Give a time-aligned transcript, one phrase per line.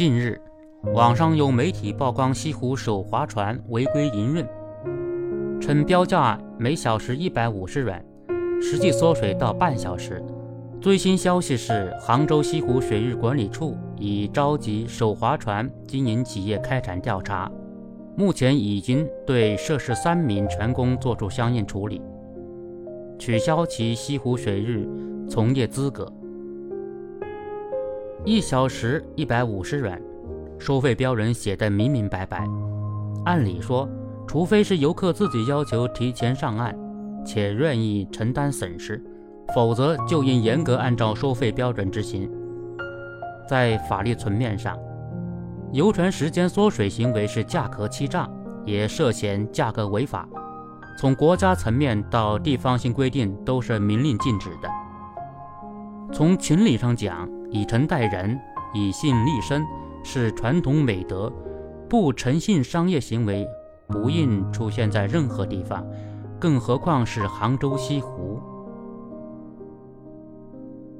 [0.00, 0.40] 近日，
[0.94, 4.46] 网上有媒体曝光西湖首划船违规营运，
[5.60, 8.02] 称标价每小时一百五十元，
[8.62, 10.24] 实际缩水到半小时。
[10.80, 17.52] 最新消息是，杭州西湖水域管理处已召集首划船经营企业开展调查，
[18.16, 22.00] 目前已经对涉事三名船工作出相应处理，
[23.18, 24.88] 取消其西湖水域
[25.28, 26.10] 从业资格。
[28.24, 30.00] 一小时一百五十元，
[30.58, 32.46] 收费标准写得明明白白。
[33.24, 33.88] 按理说，
[34.28, 36.76] 除非是游客自己要求提前上岸，
[37.24, 39.02] 且愿意承担损失。
[39.54, 42.30] 否则就应严格按照收费标准执行。
[43.48, 44.78] 在法律层面上，
[45.72, 48.28] 游船时间缩水行为是价格欺诈，
[48.64, 50.28] 也涉嫌价格违法。
[50.98, 54.68] 从国家层面到地方性规定都是明令禁止的。
[56.12, 58.38] 从情理上讲，以诚待人、
[58.74, 59.64] 以信立身
[60.02, 61.32] 是传统美德，
[61.88, 63.46] 不诚信商业行为
[63.86, 65.86] 不应出现在任何地方，
[66.38, 68.40] 更何况是杭州西湖。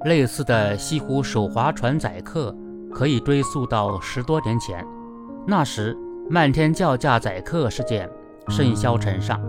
[0.04, 2.54] 类似的西湖手划船载客，
[2.90, 4.86] 可以追溯到十多年前。
[5.46, 5.96] 那时
[6.28, 8.08] 漫天叫价载客事件
[8.48, 9.40] 甚嚣尘上，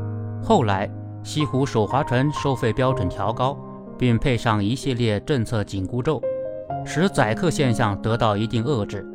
[0.43, 0.89] 后来
[1.23, 3.57] 西湖手划船收费标准调高，
[4.01, 6.19] 并配上一系列政策紧箍咒，
[6.83, 9.05] 使宰客现象得到一定遏制。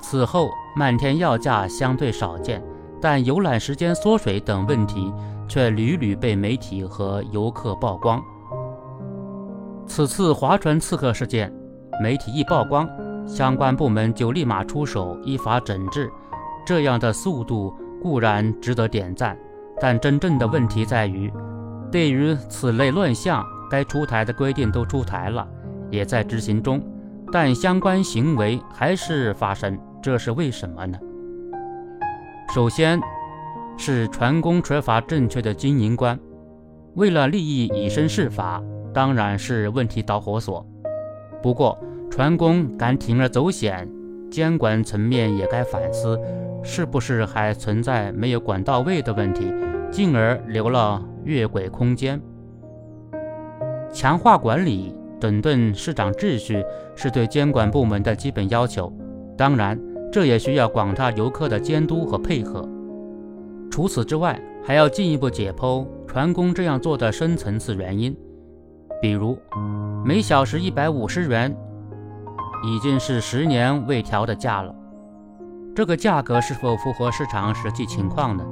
[0.00, 2.64] 此后漫天要价相对少见，
[3.02, 5.12] 但游览时间缩水等问题
[5.46, 8.18] 却屡屡被媒体和游客曝光。
[9.86, 11.52] 此次划船刺客事件，
[12.02, 12.88] 媒体一曝光，
[13.28, 16.10] 相关部门就立马出手依法整治，
[16.66, 19.36] 这样的速度固然值得点赞，
[19.78, 21.30] 但真正的问题在于，
[21.92, 25.46] 对于此类乱象，该出台的规定都出台了，
[25.90, 26.82] 也在执行中，
[27.32, 30.98] 但相关行为还是发生，这是为什么呢？
[32.54, 33.00] 首先，
[33.76, 36.18] 是船工缺乏正确的经营观，
[36.94, 38.62] 为了利益以身试法。
[38.94, 40.66] 当然是问题导火索。
[41.42, 41.78] 不过，
[42.10, 43.86] 船工敢铤而走险，
[44.30, 46.18] 监管层面也该反思，
[46.62, 49.52] 是不是还存在没有管到位的问题，
[49.90, 52.18] 进而留了越轨空间。
[53.96, 56.62] 强化管理、整顿市场秩序
[56.94, 58.92] 是对监管部门的基本要求。
[59.38, 59.80] 当然，
[60.12, 62.68] 这也需要广大游客的监督和配合。
[63.70, 68.14] 除此之外，还要进一步解剖船工这样做的深层次原因。
[69.00, 69.38] 比如，
[70.04, 71.56] 每小时一百五十元，
[72.66, 74.74] 已经是十年未调的价了。
[75.74, 78.44] 这个价格是否符合市场实际情况呢？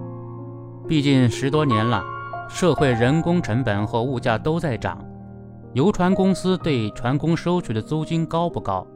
[0.88, 2.02] 毕竟十多年了，
[2.48, 4.98] 社会人工成本和物价都在涨。
[5.74, 8.86] 游船公司对船工收取的租金高不高？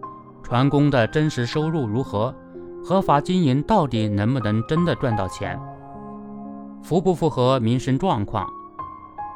[0.44, 2.32] 船工的真实收入如何？
[2.84, 5.58] 合法经营到底能不能真的赚到钱？
[6.80, 8.46] 符不符合民生状况？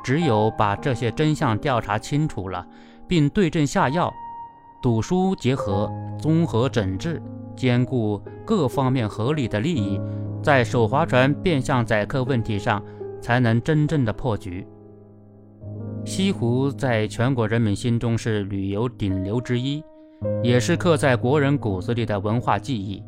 [0.05, 2.65] 只有把这些真相调查清楚了，
[3.09, 4.09] 并对症下药，
[4.81, 7.21] 赌疏结合，综合整治，
[7.57, 10.01] 兼顾各方面合理的利益，
[10.45, 12.81] 在手划船变相载客问题上，
[13.21, 14.65] 才能真正的破局。
[16.05, 19.83] 西湖在全国人民心中是旅游顶流之一，
[20.43, 23.03] 也是刻在国人骨子里的文化记忆。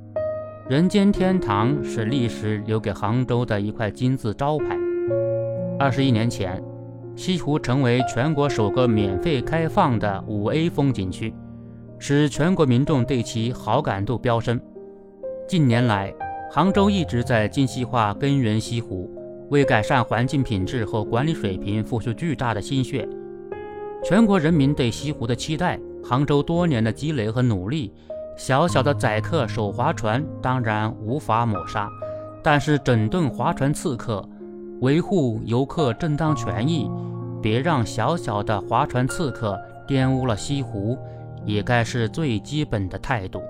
[0.69, 4.78] 人间天堂是历史留给杭州的一块金字招牌。
[5.78, 6.62] 二十一年前。
[7.16, 11.33] 西湖成为全国首个免费开放的五 A 风景区，
[11.97, 14.60] 使全国民众对其好感度飙升。
[15.47, 16.12] 近年来，
[16.50, 19.09] 杭州一直在精细化根源西湖，
[19.50, 23.09] 为改善环境品质和管理水平付出巨大的心血。
[24.03, 27.93] 全国人民对西湖的期待，杭州多年的积累和努力，
[28.37, 31.88] 小小的载客手划船当然无法抹杀，
[32.43, 34.27] 但是整顿划船刺客。
[34.81, 36.91] 维护游客正当权益，
[37.41, 40.99] 别让小小的划船刺客玷污了西湖，
[41.47, 43.41] 也该是最基本的态度。